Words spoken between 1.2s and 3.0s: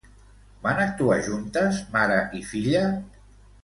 juntes, mare i filla?